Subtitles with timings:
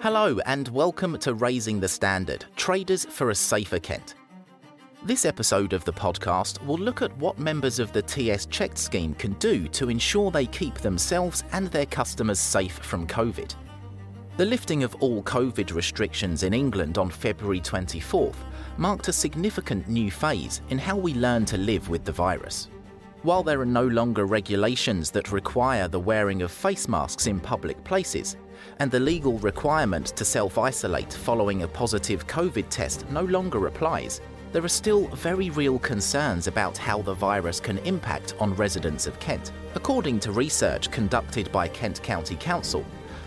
[0.00, 4.14] Hello, and welcome to Raising the Standard Traders for a Safer Kent.
[5.02, 9.12] This episode of the podcast will look at what members of the TS Checked scheme
[9.14, 13.56] can do to ensure they keep themselves and their customers safe from COVID.
[14.36, 18.36] The lifting of all COVID restrictions in England on February 24th
[18.76, 22.68] marked a significant new phase in how we learn to live with the virus.
[23.22, 27.82] While there are no longer regulations that require the wearing of face masks in public
[27.82, 28.36] places,
[28.78, 34.20] and the legal requirement to self isolate following a positive COVID test no longer applies,
[34.52, 39.18] there are still very real concerns about how the virus can impact on residents of
[39.18, 39.50] Kent.
[39.74, 42.84] According to research conducted by Kent County Council,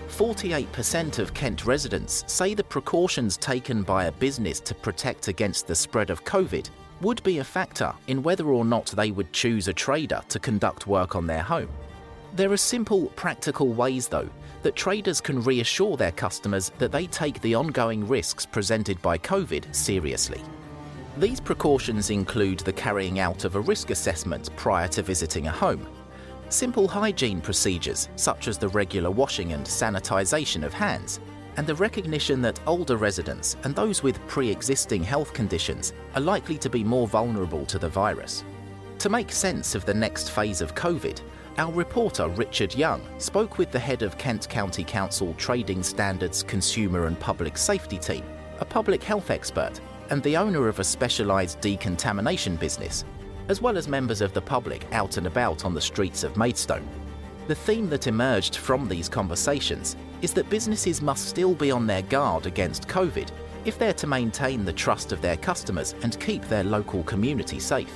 [0.07, 5.75] 48% of Kent residents say the precautions taken by a business to protect against the
[5.75, 6.69] spread of COVID
[7.01, 10.87] would be a factor in whether or not they would choose a trader to conduct
[10.87, 11.69] work on their home.
[12.33, 14.29] There are simple, practical ways, though,
[14.63, 19.73] that traders can reassure their customers that they take the ongoing risks presented by COVID
[19.75, 20.41] seriously.
[21.17, 25.85] These precautions include the carrying out of a risk assessment prior to visiting a home,
[26.49, 31.19] simple hygiene procedures such as the regular washing and sanitisation of hands,
[31.57, 36.57] and the recognition that older residents and those with pre existing health conditions are likely
[36.57, 38.43] to be more vulnerable to the virus.
[38.99, 41.21] To make sense of the next phase of COVID,
[41.57, 47.07] our reporter Richard Young spoke with the head of Kent County Council Trading Standards Consumer
[47.07, 48.23] and Public Safety Team,
[48.59, 53.03] a public health expert, and the owner of a specialised decontamination business,
[53.47, 56.87] as well as members of the public out and about on the streets of Maidstone.
[57.51, 62.01] The theme that emerged from these conversations is that businesses must still be on their
[62.03, 63.27] guard against COVID
[63.65, 67.93] if they're to maintain the trust of their customers and keep their local community safe.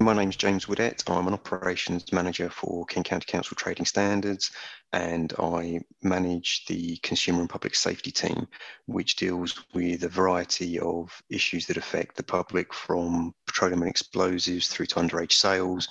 [0.00, 1.08] My name's James Woodett.
[1.08, 4.50] I'm an operations manager for Kent County Council Trading Standards,
[4.92, 8.48] and I manage the consumer and public safety team,
[8.86, 14.66] which deals with a variety of issues that affect the public from petroleum and explosives
[14.66, 15.88] through to underage sales,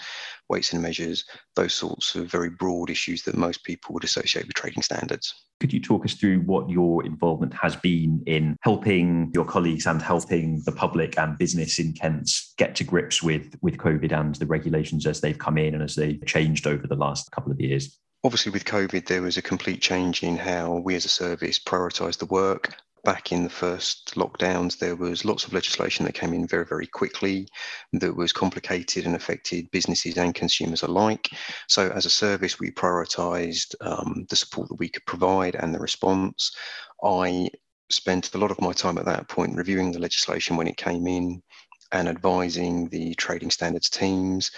[0.49, 1.23] weights and measures,
[1.55, 5.33] those sorts of very broad issues that most people would associate with trading standards.
[5.61, 10.01] Could you talk us through what your involvement has been in helping your colleagues and
[10.01, 14.45] helping the public and business in Kent get to grips with, with COVID and the
[14.45, 17.97] regulations as they've come in and as they've changed over the last couple of years?
[18.25, 22.17] Obviously, with COVID, there was a complete change in how we as a service prioritise
[22.17, 26.47] the work back in the first lockdowns, there was lots of legislation that came in
[26.47, 27.47] very, very quickly
[27.93, 31.29] that was complicated and affected businesses and consumers alike.
[31.67, 35.79] So, as a service, we prioritised um, the support that we could provide and the
[35.79, 36.55] response.
[37.03, 37.49] I
[37.89, 41.05] spent a lot of my time at that point reviewing the legislation when it came
[41.07, 41.43] in
[41.91, 44.51] and advising the trading standards teams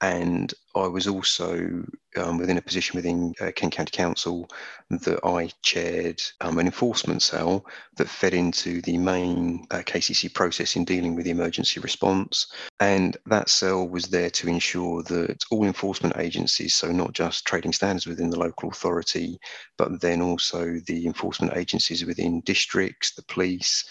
[0.00, 1.84] and I was also
[2.16, 4.48] um, within a position within uh, Kent County Council
[4.88, 7.66] that I chaired um, an enforcement cell
[7.96, 12.46] that fed into the main uh, KCC process in dealing with the emergency response.
[12.78, 17.72] And that cell was there to ensure that all enforcement agencies, so not just trading
[17.72, 19.38] standards within the local authority,
[19.76, 23.84] but then also the enforcement agencies within districts, the police,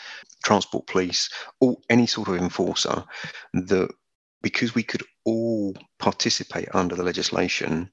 [0.43, 3.03] transport police, or any sort of enforcer
[3.53, 3.89] that
[4.41, 7.89] because we could all participate under the legislation,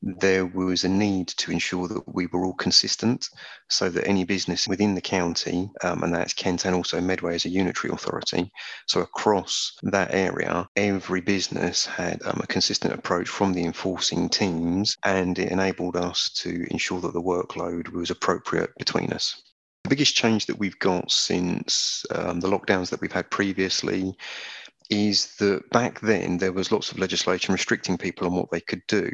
[0.00, 3.28] there was a need to ensure that we were all consistent
[3.68, 7.44] so that any business within the county, um, and that's Kent and also Medway as
[7.44, 8.50] a unitary authority,
[8.86, 14.96] so across that area, every business had um, a consistent approach from the enforcing teams
[15.04, 19.42] and it enabled us to ensure that the workload was appropriate between us.
[19.84, 24.14] The biggest change that we've got since um, the lockdowns that we've had previously
[24.90, 28.82] is that back then there was lots of legislation restricting people on what they could
[28.88, 29.10] do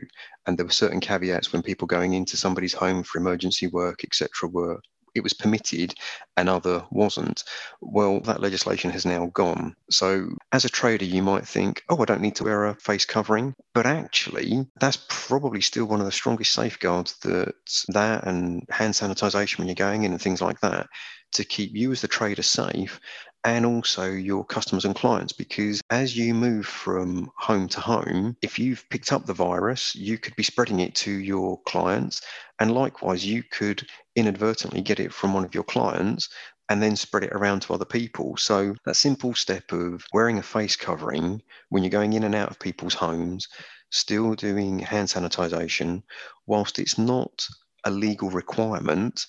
[0.46, 4.48] and there were certain caveats when people going into somebody's home for emergency work etc
[4.48, 4.78] were
[5.14, 5.94] it was permitted
[6.36, 7.44] and other wasn't.
[7.80, 9.74] Well that legislation has now gone.
[9.90, 13.04] So as a trader you might think oh i don't need to wear a face
[13.04, 13.54] covering.
[13.72, 17.54] But actually that's probably still one of the strongest safeguards that
[17.88, 20.88] that and hand sanitization when you're going in and things like that
[21.32, 23.00] to keep you as the trader safe
[23.44, 28.58] and also your customers and clients because as you move from home to home if
[28.58, 32.22] you've picked up the virus you could be spreading it to your clients
[32.58, 33.86] and likewise you could
[34.16, 36.28] inadvertently get it from one of your clients
[36.68, 38.36] and then spread it around to other people.
[38.36, 42.50] So that simple step of wearing a face covering when you're going in and out
[42.50, 43.48] of people's homes
[43.90, 46.02] still doing hand sanitization
[46.46, 47.46] whilst it's not
[47.84, 49.26] a legal requirement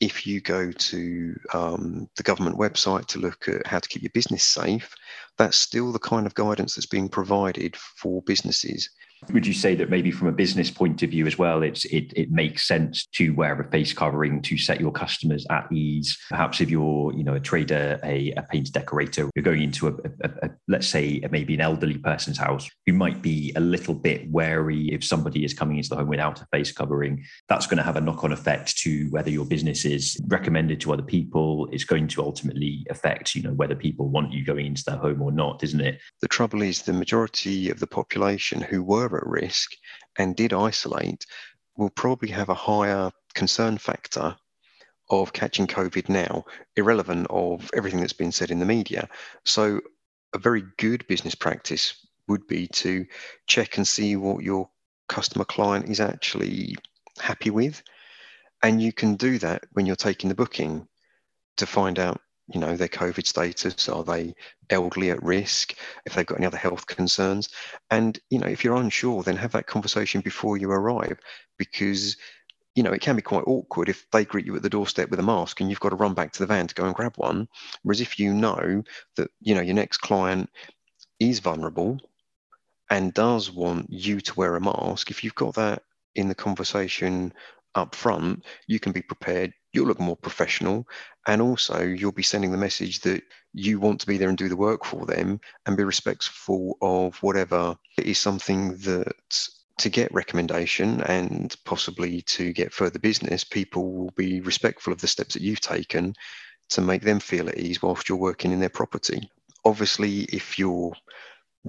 [0.00, 4.10] if you go to um, the government website to look at how to keep your
[4.14, 4.94] business safe,
[5.36, 8.88] that's still the kind of guidance that's being provided for businesses.
[9.32, 12.12] Would you say that maybe from a business point of view as well, it's it
[12.16, 16.18] it makes sense to wear a face covering to set your customers at ease?
[16.30, 19.92] Perhaps if you're you know a trader, a, a paint decorator, you're going into a,
[20.22, 24.30] a, a let's say maybe an elderly person's house who might be a little bit
[24.30, 27.24] wary if somebody is coming into the home without a face covering.
[27.48, 30.92] That's going to have a knock on effect to whether your business is recommended to
[30.92, 31.68] other people.
[31.72, 35.22] It's going to ultimately affect you know whether people want you going into their home
[35.22, 36.00] or not, isn't it?
[36.20, 39.72] The trouble is the majority of the population who were at risk
[40.18, 41.26] and did isolate
[41.76, 44.36] will probably have a higher concern factor
[45.10, 46.44] of catching COVID now,
[46.76, 49.08] irrelevant of everything that's been said in the media.
[49.44, 49.80] So,
[50.32, 53.06] a very good business practice would be to
[53.46, 54.68] check and see what your
[55.08, 56.76] customer client is actually
[57.20, 57.82] happy with.
[58.62, 60.88] And you can do that when you're taking the booking
[61.58, 62.20] to find out
[62.52, 64.34] you know their covid status are they
[64.70, 65.74] elderly at risk
[66.04, 67.48] if they've got any other health concerns?
[67.90, 71.18] And you know if you're unsure then have that conversation before you arrive
[71.58, 72.16] because
[72.74, 75.20] you know it can be quite awkward if they greet you at the doorstep with
[75.20, 77.14] a mask and you've got to run back to the van to go and grab
[77.16, 77.48] one.
[77.82, 78.82] Whereas if you know
[79.16, 80.50] that you know your next client
[81.20, 82.00] is vulnerable
[82.90, 85.82] and does want you to wear a mask if you've got that
[86.14, 87.32] in the conversation
[87.74, 90.86] up front you can be prepared you'll look more professional
[91.26, 93.22] and also you'll be sending the message that
[93.52, 97.16] you want to be there and do the work for them and be respectful of
[97.22, 99.48] whatever is something that
[99.78, 105.08] to get recommendation and possibly to get further business people will be respectful of the
[105.08, 106.14] steps that you've taken
[106.70, 109.28] to make them feel at ease whilst you're working in their property.
[109.64, 110.92] Obviously if you're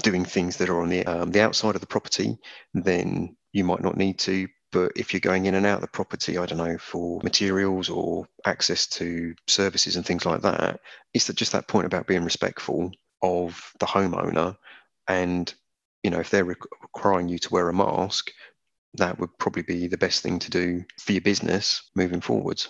[0.03, 2.37] doing things that are on the um, the outside of the property
[2.73, 5.87] then you might not need to but if you're going in and out of the
[5.87, 10.81] property, I don't know, for materials or access to services and things like that,
[11.13, 12.91] it's just that point about being respectful
[13.21, 14.57] of the homeowner.
[15.07, 15.53] And,
[16.03, 18.31] you know, if they're requiring you to wear a mask,
[18.95, 22.67] that would probably be the best thing to do for your business moving forwards.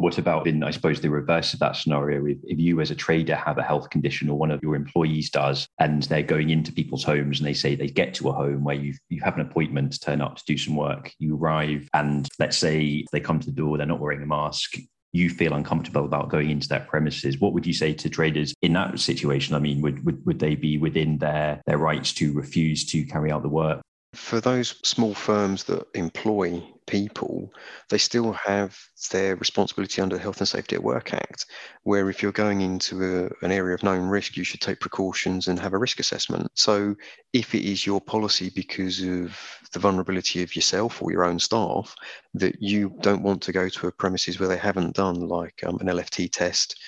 [0.00, 2.24] What about in, I suppose, the reverse of that scenario?
[2.26, 5.30] If, if you as a trader have a health condition or one of your employees
[5.30, 8.64] does, and they're going into people's homes and they say they get to a home
[8.64, 11.88] where you you have an appointment to turn up to do some work, you arrive
[11.94, 14.76] and let's say they come to the door, they're not wearing a mask,
[15.12, 18.74] you feel uncomfortable about going into that premises, what would you say to traders in
[18.74, 19.54] that situation?
[19.54, 23.32] I mean, would, would, would they be within their, their rights to refuse to carry
[23.32, 23.80] out the work?
[24.14, 27.52] For those small firms that employ people,
[27.90, 28.78] they still have
[29.10, 31.44] their responsibility under the Health and Safety at Work Act,
[31.82, 35.48] where if you're going into a, an area of known risk, you should take precautions
[35.48, 36.50] and have a risk assessment.
[36.54, 36.96] So
[37.34, 39.38] if it is your policy because of
[39.72, 41.94] the vulnerability of yourself or your own staff
[42.32, 45.76] that you don't want to go to a premises where they haven't done like um,
[45.80, 46.78] an LFT test,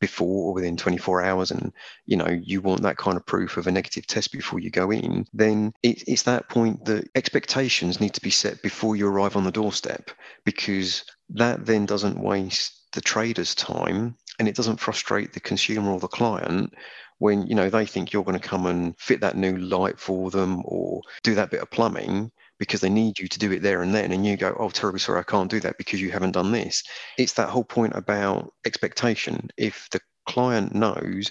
[0.00, 1.72] before or within 24 hours and
[2.06, 4.90] you know you want that kind of proof of a negative test before you go
[4.90, 9.36] in then it, it's that point that expectations need to be set before you arrive
[9.36, 10.10] on the doorstep
[10.44, 16.00] because that then doesn't waste the trader's time and it doesn't frustrate the consumer or
[16.00, 16.72] the client
[17.18, 20.30] when you know they think you're going to come and fit that new light for
[20.30, 22.30] them or do that bit of plumbing
[22.62, 25.00] because they need you to do it there and then and you go oh terribly
[25.00, 26.84] sorry i can't do that because you haven't done this
[27.18, 29.98] it's that whole point about expectation if the
[30.28, 31.28] client knows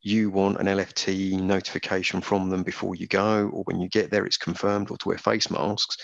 [0.00, 4.26] you want an lft notification from them before you go or when you get there
[4.26, 5.96] it's confirmed or to wear face masks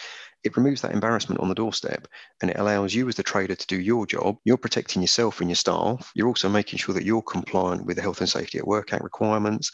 [0.44, 2.06] it removes that embarrassment on the doorstep
[2.40, 4.36] and it allows you as the trader to do your job.
[4.44, 6.12] You're protecting yourself and your staff.
[6.14, 9.02] You're also making sure that you're compliant with the Health and Safety at Work Act
[9.02, 9.72] requirements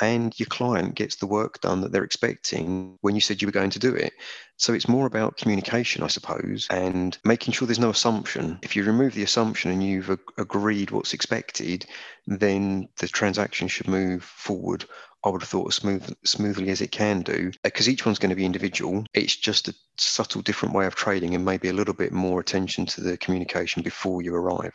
[0.00, 3.52] and your client gets the work done that they're expecting when you said you were
[3.52, 4.12] going to do it.
[4.56, 8.58] So it's more about communication, I suppose, and making sure there's no assumption.
[8.62, 11.86] If you remove the assumption and you've ag- agreed what's expected,
[12.26, 14.84] then the transaction should move forward.
[15.24, 18.30] I would have thought as smooth, smoothly as it can do, because each one's going
[18.30, 19.04] to be individual.
[19.12, 22.86] It's just a subtle, different way of trading, and maybe a little bit more attention
[22.86, 24.72] to the communication before you arrive.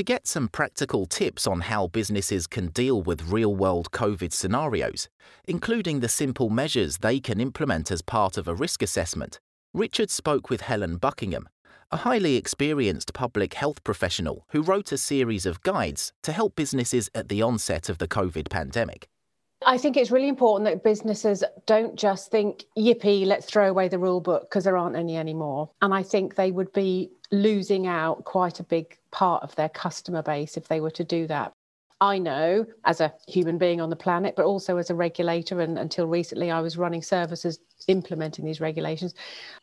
[0.00, 5.10] To get some practical tips on how businesses can deal with real world COVID scenarios,
[5.44, 9.40] including the simple measures they can implement as part of a risk assessment,
[9.74, 11.50] Richard spoke with Helen Buckingham,
[11.90, 17.10] a highly experienced public health professional who wrote a series of guides to help businesses
[17.14, 19.06] at the onset of the COVID pandemic.
[19.66, 23.98] I think it's really important that businesses don't just think, yippee, let's throw away the
[23.98, 25.70] rule book because there aren't any anymore.
[25.82, 30.22] And I think they would be losing out quite a big part of their customer
[30.22, 31.52] base if they were to do that.
[32.00, 35.78] I know as a human being on the planet, but also as a regulator, and
[35.78, 39.14] until recently I was running services implementing these regulations,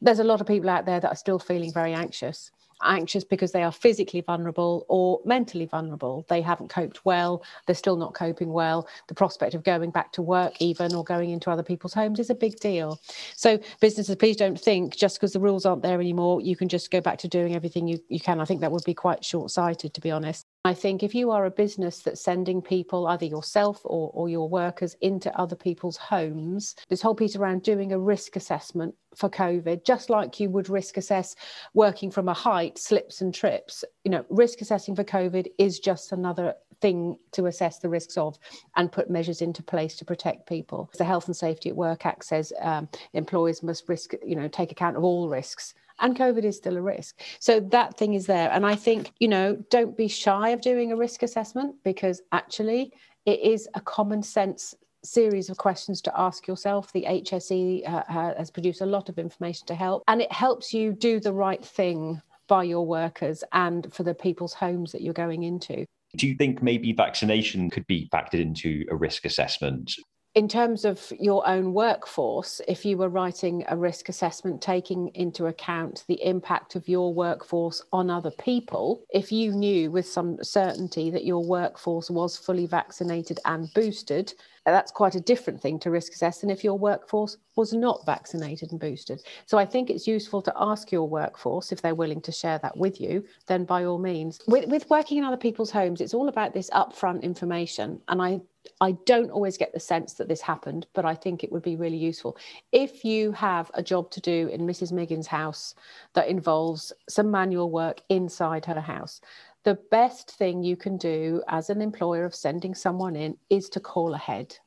[0.01, 2.51] there's a lot of people out there that are still feeling very anxious
[2.83, 6.25] anxious because they are physically vulnerable or mentally vulnerable.
[6.29, 8.87] They haven't coped well, they're still not coping well.
[9.07, 12.29] The prospect of going back to work, even or going into other people's homes, is
[12.29, 12.99] a big deal.
[13.35, 16.91] So, businesses, please don't think just because the rules aren't there anymore, you can just
[16.91, 18.41] go back to doing everything you, you can.
[18.41, 20.46] I think that would be quite short sighted, to be honest.
[20.67, 24.49] I think if you are a business that's sending people, either yourself or, or your
[24.49, 29.85] workers, into other people's homes, this whole piece around doing a risk assessment for COVID,
[29.85, 31.37] just like you would risk assess
[31.73, 36.11] working from a height, slips and trips, you know, risk assessing for COVID is just
[36.11, 38.37] another thing to assess the risks of
[38.75, 40.89] and put measures into place to protect people.
[40.97, 44.71] The Health and Safety at Work Act says um, employers must risk, you know, take
[44.71, 47.19] account of all risks and COVID is still a risk.
[47.39, 48.51] So that thing is there.
[48.51, 52.93] And I think, you know, don't be shy of doing a risk assessment because actually
[53.25, 56.91] it is a common sense series of questions to ask yourself.
[56.91, 58.03] The HSE uh,
[58.37, 61.63] has produced a lot of information to help, and it helps you do the right
[61.63, 65.85] thing by your workers and for the people's homes that you're going into.
[66.17, 69.93] Do you think maybe vaccination could be factored into a risk assessment?
[70.37, 75.47] In terms of your own workforce, if you were writing a risk assessment taking into
[75.47, 81.09] account the impact of your workforce on other people, if you knew with some certainty
[81.09, 84.31] that your workforce was fully vaccinated and boosted,
[84.63, 88.69] that's quite a different thing to risk assess than if your workforce was not vaccinated
[88.71, 89.21] and boosted.
[89.45, 92.77] So I think it's useful to ask your workforce if they're willing to share that
[92.77, 94.39] with you, then by all means.
[94.47, 98.01] With, with working in other people's homes, it's all about this upfront information.
[98.09, 98.41] And I
[98.81, 101.75] I don't always get the sense that this happened, but I think it would be
[101.75, 102.37] really useful.
[102.71, 104.91] If you have a job to do in Mrs.
[104.91, 105.75] Miggins' house
[106.13, 109.21] that involves some manual work inside her house,
[109.63, 113.79] the best thing you can do as an employer of sending someone in is to
[113.79, 114.57] call ahead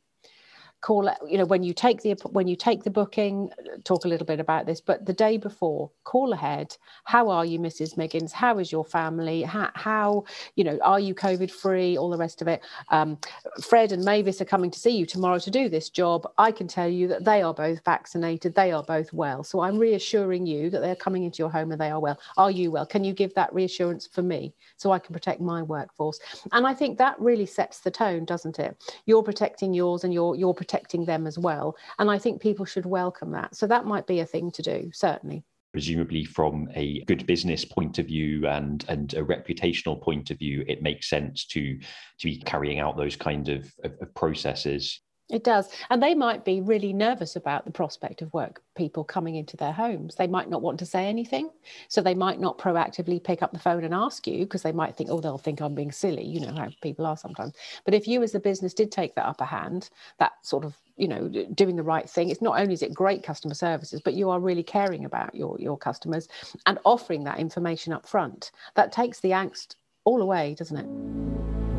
[0.80, 3.50] call you know when you take the when you take the booking
[3.84, 6.76] talk a little bit about this but the day before call ahead.
[7.04, 8.32] How are you mrs miggins?
[8.32, 9.42] How is your family?
[9.42, 10.24] How, how
[10.56, 11.96] you know are you covid free?
[11.96, 12.62] All the rest of it.
[12.88, 13.18] Um,
[13.62, 16.28] fred and mavis are coming to see you tomorrow to do this job.
[16.38, 18.54] I can tell you that they are both vaccinated.
[18.54, 19.44] They are both well.
[19.44, 22.18] So i'm reassuring you that they're coming into your home and they are well.
[22.36, 22.86] Are you well?
[22.86, 26.18] Can you give that reassurance for me so i can protect my workforce?
[26.52, 28.76] And i think that really sets the tone doesn't it?
[29.06, 30.69] You're protecting yours and you're you're protecting
[31.04, 31.76] them as well.
[31.98, 33.54] And I think people should welcome that.
[33.56, 37.98] So that might be a thing to do, certainly presumably from a good business point
[37.98, 41.78] of view and and a reputational point of view it makes sense to
[42.18, 45.00] to be carrying out those kind of, of, of processes
[45.30, 45.68] it does.
[45.90, 49.72] And they might be really nervous about the prospect of work people coming into their
[49.72, 50.14] homes.
[50.14, 51.50] They might not want to say anything.
[51.88, 54.96] So they might not proactively pick up the phone and ask you because they might
[54.96, 56.24] think, oh, they'll think I'm being silly.
[56.24, 57.54] You know how people are sometimes.
[57.84, 61.08] But if you as a business did take that upper hand, that sort of, you
[61.08, 64.30] know, doing the right thing, it's not only is it great customer services, but you
[64.30, 66.28] are really caring about your, your customers
[66.66, 68.50] and offering that information up front.
[68.74, 71.69] That takes the angst all away, doesn't it?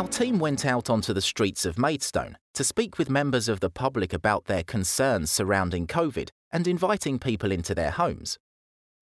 [0.00, 3.68] Our team went out onto the streets of Maidstone to speak with members of the
[3.68, 8.38] public about their concerns surrounding COVID and inviting people into their homes.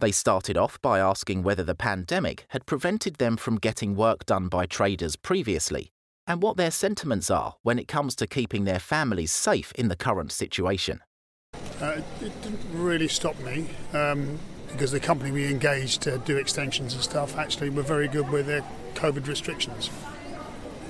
[0.00, 4.48] They started off by asking whether the pandemic had prevented them from getting work done
[4.48, 5.92] by traders previously
[6.26, 9.94] and what their sentiments are when it comes to keeping their families safe in the
[9.94, 10.98] current situation.
[11.80, 14.36] Uh, it didn't really stop me um,
[14.72, 18.46] because the company we engaged to do extensions and stuff actually were very good with
[18.46, 18.64] their
[18.94, 19.90] COVID restrictions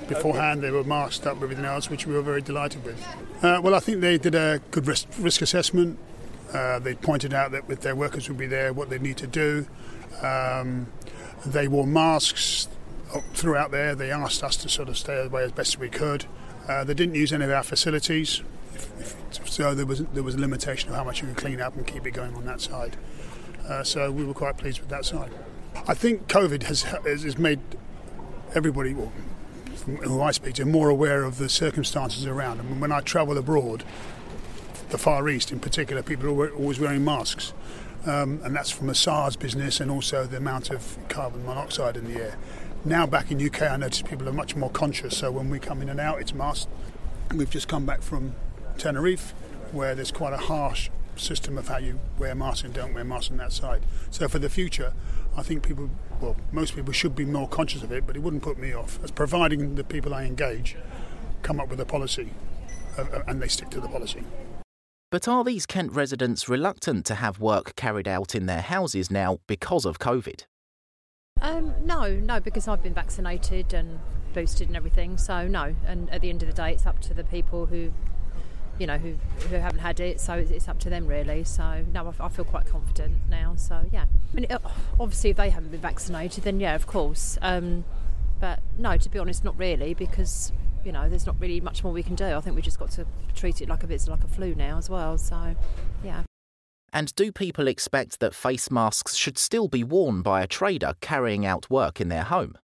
[0.08, 0.62] beforehand.
[0.62, 3.00] They were masked up, with everything else, which we were very delighted with.
[3.42, 5.98] Uh, well, I think they did a good risk, risk assessment.
[6.52, 9.26] Uh, they pointed out that if their workers would be there, what they need to
[9.26, 9.66] do.
[10.22, 10.88] Um,
[11.46, 12.68] they wore masks
[13.34, 13.94] throughout there.
[13.94, 16.24] They asked us to sort of stay away as best we could.
[16.68, 18.42] Uh, they didn't use any of our facilities,
[18.74, 19.00] if,
[19.30, 21.74] if, so there was there was a limitation of how much you could clean up
[21.76, 22.96] and keep it going on that side.
[23.66, 25.30] Uh, so we were quite pleased with that side.
[25.86, 27.60] I think COVID has has made
[28.54, 29.12] everybody, well,
[29.82, 32.60] who I speak to, more aware of the circumstances around.
[32.60, 33.84] I mean, when I travel abroad,
[34.90, 37.52] the Far East in particular, people are always wearing masks.
[38.06, 42.12] Um, and that's from a SARS business and also the amount of carbon monoxide in
[42.12, 42.36] the air.
[42.84, 45.16] Now back in UK, I notice people are much more conscious.
[45.16, 46.70] So when we come in and out, it's masked.
[47.34, 48.34] We've just come back from
[48.78, 49.34] Tenerife,
[49.72, 53.30] where there's quite a harsh system of how you wear masks and don't wear masks
[53.30, 53.82] on that side.
[54.10, 54.92] So for the future,
[55.38, 55.88] I think people,
[56.20, 58.98] well, most people should be more conscious of it, but it wouldn't put me off,
[59.04, 60.76] as providing the people I engage
[61.42, 62.30] come up with a policy
[62.98, 64.24] uh, uh, and they stick to the policy.
[65.12, 69.38] But are these Kent residents reluctant to have work carried out in their houses now
[69.46, 70.42] because of COVID?
[71.40, 74.00] Um, no, no, because I've been vaccinated and
[74.34, 75.18] boosted and everything.
[75.18, 77.92] So no, and at the end of the day, it's up to the people who,
[78.78, 79.14] you know, who
[79.48, 80.20] who haven't had it.
[80.20, 81.44] So it's up to them really.
[81.44, 83.54] So no, I, I feel quite confident now.
[83.56, 84.46] So yeah, I mean,
[85.00, 87.38] obviously if they haven't been vaccinated, then yeah, of course.
[87.42, 87.84] Um,
[88.40, 90.52] but no, to be honest, not really, because
[90.84, 92.24] you know, there's not really much more we can do.
[92.24, 94.78] I think we just got to treat it like a bit like a flu now
[94.78, 95.18] as well.
[95.18, 95.54] So
[96.04, 96.22] yeah.
[96.92, 101.44] And do people expect that face masks should still be worn by a trader carrying
[101.44, 102.56] out work in their home?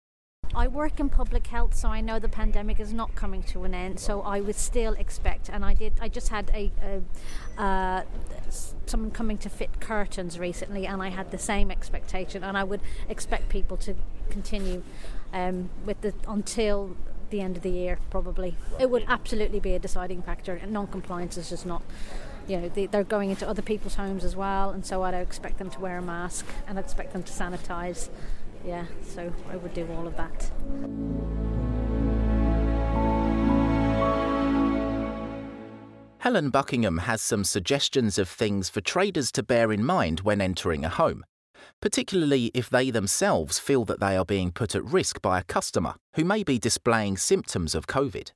[0.56, 3.74] I work in public health, so I know the pandemic is not coming to an
[3.74, 4.00] end.
[4.00, 5.94] So I would still expect, and I did.
[6.00, 6.72] I just had a,
[7.58, 8.04] a uh,
[8.86, 12.82] someone coming to fit curtains recently, and I had the same expectation, and I would
[13.10, 13.96] expect people to
[14.30, 14.84] continue
[15.34, 16.96] um, with the until
[17.32, 18.56] the end of the year, probably.
[18.80, 21.82] It would absolutely be a deciding factor, and non-compliance is just not
[22.48, 25.60] you know they, are going into other people's homes as well and so I'd expect
[25.60, 28.10] them to wear a mask and I'd expect them to sanitize
[28.66, 30.52] yeah, so I would do all of that.
[36.20, 40.86] Helen Buckingham has some suggestions of things for traders to bear in mind when entering
[40.86, 41.26] a home,
[41.82, 45.96] particularly if they themselves feel that they are being put at risk by a customer
[46.16, 48.32] who may be displaying symptoms of COVID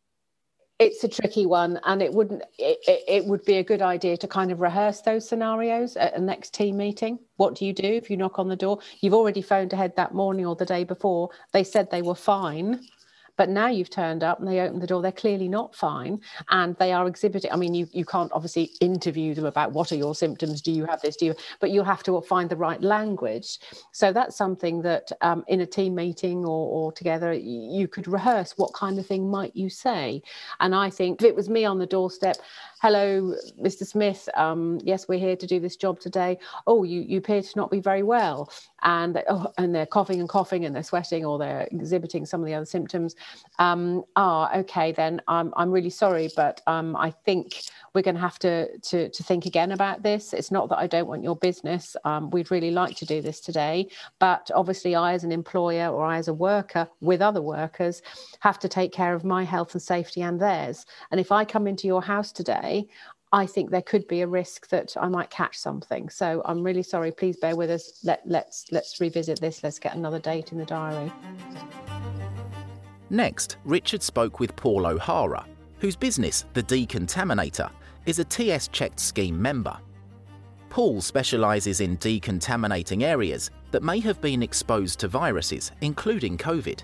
[0.79, 4.27] it's a tricky one and it wouldn't it, it, would be a good idea to
[4.27, 7.17] kind of rehearse those scenarios at a next team meeting.
[7.37, 8.79] What do you do if you knock on the door?
[9.01, 11.29] You've already phoned ahead that morning or the day before.
[11.51, 12.81] They said they were fine
[13.37, 16.19] but now you've turned up and they open the door, they're clearly not fine.
[16.49, 17.51] And they are exhibiting.
[17.51, 20.61] I mean, you, you can't obviously interview them about what are your symptoms?
[20.61, 21.15] Do you have this?
[21.15, 21.35] Do you?
[21.59, 23.59] But you'll have to find the right language.
[23.91, 28.57] So that's something that um, in a team meeting or, or together, you could rehearse
[28.57, 30.21] what kind of thing might you say.
[30.59, 32.37] And I think if it was me on the doorstep,
[32.79, 33.85] hello, Mr.
[33.85, 34.29] Smith.
[34.35, 36.37] Um, yes, we're here to do this job today.
[36.67, 38.51] Oh, you, you appear to not be very well.
[38.83, 42.45] And, oh, and they're coughing and coughing and they're sweating or they're exhibiting some of
[42.45, 43.15] the other symptoms.
[43.57, 47.63] Um, ah, okay, then I'm, I'm really sorry, but um, I think
[47.93, 50.33] we're going to have to, to, to think again about this.
[50.33, 51.95] It's not that I don't want your business.
[52.05, 53.89] Um, we'd really like to do this today.
[54.19, 58.01] But obviously, I, as an employer or I, as a worker with other workers,
[58.39, 60.85] have to take care of my health and safety and theirs.
[61.11, 62.87] And if I come into your house today,
[63.33, 66.09] I think there could be a risk that I might catch something.
[66.09, 67.11] So I'm really sorry.
[67.11, 67.99] Please bear with us.
[68.03, 69.63] Let, let's let's revisit this.
[69.63, 71.11] Let's get another date in the diary.
[73.09, 75.45] Next, Richard spoke with Paul O'Hara,
[75.79, 77.69] whose business, the Decontaminator,
[78.07, 79.77] is a TS checked scheme member.
[80.69, 86.83] Paul specialises in decontaminating areas that may have been exposed to viruses, including COVID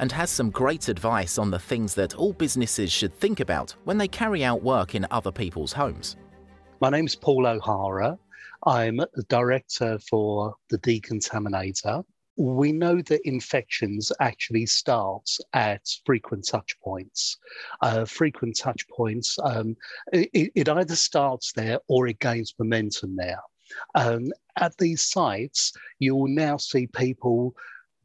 [0.00, 3.96] and has some great advice on the things that all businesses should think about when
[3.96, 6.16] they carry out work in other people's homes.
[6.80, 8.18] My name's Paul O'Hara.
[8.66, 12.04] I'm the director for the Decontaminator.
[12.36, 17.38] We know that infections actually start at frequent touch points.
[17.80, 19.76] Uh, frequent touch points, um,
[20.12, 23.40] it, it, either starts there or it gains momentum there.
[23.94, 27.54] Um, at these sites, you will now see people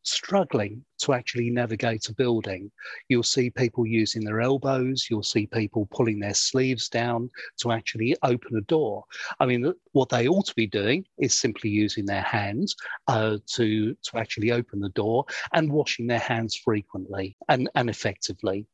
[0.04, 2.72] struggling to actually navigate a building.
[3.08, 8.16] You'll see people using their elbows, you'll see people pulling their sleeves down to actually
[8.24, 9.06] open a door.
[9.40, 12.76] I mean, what they ought to be doing is simply using their hands
[13.08, 18.66] uh, to, to actually open the door and washing their hands frequently and, and effectively.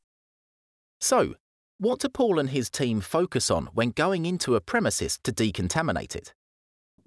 [0.99, 1.35] So,
[1.77, 6.15] what do Paul and his team focus on when going into a premises to decontaminate
[6.15, 6.33] it?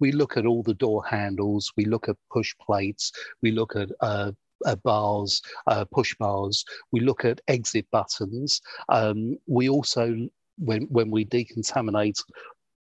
[0.00, 3.90] We look at all the door handles, we look at push plates, we look at
[4.00, 4.32] uh,
[4.66, 6.64] uh, bars, uh, push bars.
[6.92, 8.60] We look at exit buttons.
[8.88, 12.20] Um, we also, when when we decontaminate,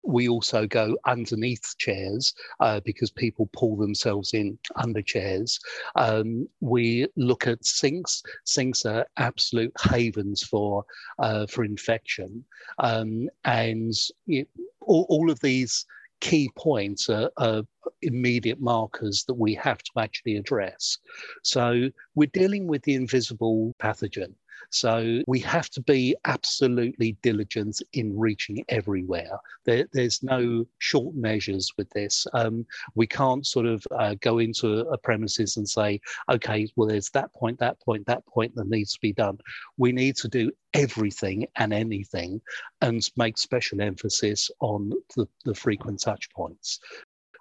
[0.04, 5.58] we also go underneath chairs uh, because people pull themselves in under chairs.
[5.96, 8.22] Um, we look at sinks.
[8.44, 10.84] Sinks are absolute havens for
[11.18, 12.44] uh, for infection,
[12.78, 13.92] um, and
[14.28, 14.48] it,
[14.80, 15.84] all, all of these
[16.20, 17.62] key points are, are,
[18.02, 20.98] immediate markers that we have to actually address.
[21.42, 24.34] So we're dealing with the invisible pathogen.
[24.70, 29.38] So we have to be absolutely diligent in reaching everywhere.
[29.64, 32.26] There, there's no short measures with this.
[32.32, 36.00] Um, we can't sort of uh, go into a premises and say,
[36.30, 39.38] okay, well, there's that point, that point, that point that needs to be done.
[39.76, 42.40] We need to do everything and anything
[42.80, 46.80] and make special emphasis on the, the frequent touch points.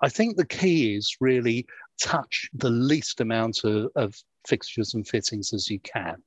[0.01, 1.65] I think the key is really
[2.01, 4.15] touch the least amount of, of
[4.47, 6.17] fixtures and fittings as you can.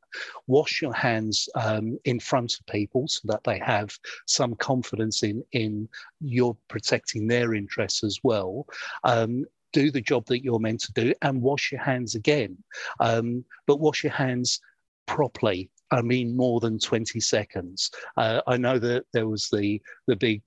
[0.46, 5.42] Wash your hands um, in front of people so that they have some confidence in,
[5.52, 5.88] in
[6.20, 8.66] you're protecting their interests as well.
[9.04, 12.56] Um, do the job that you're meant to do and wash your hands again.
[13.00, 14.60] Um, but wash your hands
[15.06, 15.70] properly.
[15.90, 17.90] I mean, more than 20 seconds.
[18.16, 20.42] Uh, I know that there was the, the big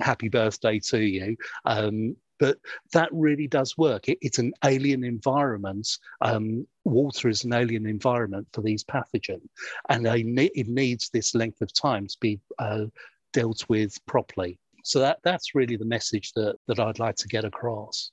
[0.00, 1.36] happy birthday to you.
[1.64, 2.58] Um, but
[2.92, 4.08] that really does work.
[4.08, 5.88] It, it's an alien environment.
[6.20, 9.48] Um, water is an alien environment for these pathogens,
[9.88, 12.86] and ne- it needs this length of time to be uh,
[13.32, 14.58] dealt with properly.
[14.84, 18.10] So that, that's really the message that, that I'd like to get across.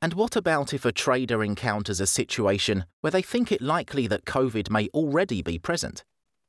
[0.00, 4.26] And what about if a trader encounters a situation where they think it likely that
[4.26, 6.04] COVID may already be present?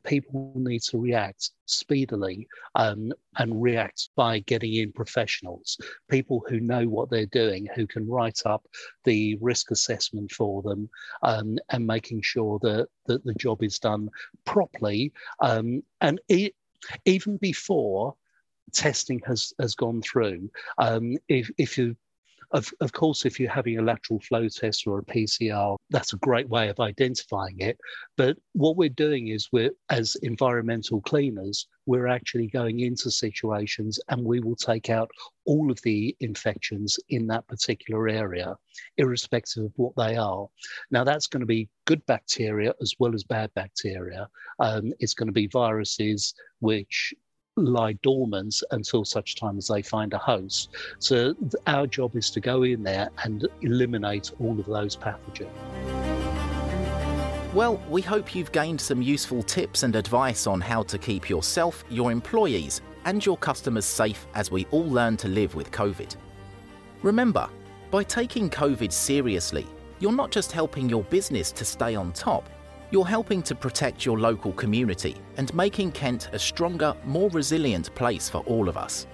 [0.05, 5.77] People need to react speedily um, and react by getting in professionals,
[6.09, 8.67] people who know what they're doing, who can write up
[9.03, 10.89] the risk assessment for them
[11.23, 14.09] um, and making sure that, that the job is done
[14.45, 15.11] properly.
[15.39, 16.19] Um, and
[17.05, 18.15] even before
[18.71, 21.95] testing has, has gone through, um, if, if you
[22.51, 26.17] of, of course, if you're having a lateral flow test or a PCR, that's a
[26.17, 27.77] great way of identifying it.
[28.17, 34.23] But what we're doing is we're, as environmental cleaners, we're actually going into situations and
[34.23, 35.09] we will take out
[35.45, 38.55] all of the infections in that particular area,
[38.97, 40.47] irrespective of what they are.
[40.89, 44.27] Now, that's going to be good bacteria as well as bad bacteria.
[44.59, 47.13] Um, it's going to be viruses which
[47.57, 50.69] lie dormant until such time as they find a host.
[50.99, 51.35] So
[51.67, 55.49] our job is to go in there and eliminate all of those pathogens.
[57.53, 61.85] Well, we hope you've gained some useful tips and advice on how to keep yourself,
[61.89, 66.17] your employees, and your customers safe as we all learn to live with COVID.
[67.01, 67.47] Remember,
[67.91, 69.65] by taking COVID seriously,
[69.99, 72.49] you're not just helping your business to stay on top,
[72.91, 78.29] you're helping to protect your local community and making Kent a stronger, more resilient place
[78.29, 79.07] for all of us.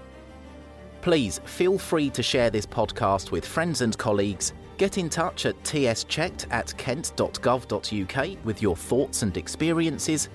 [1.02, 4.54] Please feel free to share this podcast with friends and colleagues.
[4.78, 10.30] Get in touch at tschecked at kent.gov.uk with your thoughts and experiences,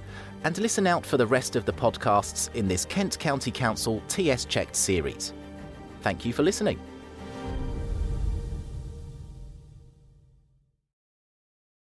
[0.44, 4.44] and listen out for the rest of the podcasts in this Kent County Council TS
[4.44, 5.32] Checked series.
[6.02, 6.78] Thank you for listening.